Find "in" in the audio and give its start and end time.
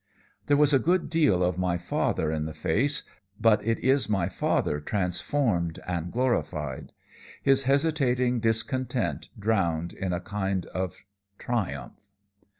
2.31-2.45, 9.93-10.11